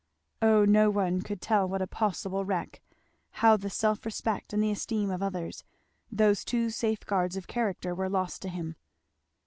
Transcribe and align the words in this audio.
oh 0.41 0.65
no 0.65 0.89
one 0.89 1.21
could 1.21 1.39
tell 1.43 1.69
what 1.69 1.79
a 1.79 1.85
possible 1.85 2.43
wreck, 2.43 2.81
now 3.43 3.55
that 3.55 3.69
self 3.69 4.03
respect 4.03 4.51
and 4.51 4.63
the 4.63 4.71
esteem 4.71 5.11
of 5.11 5.21
others, 5.21 5.63
those 6.11 6.43
two 6.43 6.71
safe 6.71 7.05
guards 7.05 7.37
of 7.37 7.45
character, 7.45 7.93
were 7.93 8.09
lost 8.09 8.41
to 8.41 8.49
him. 8.49 8.75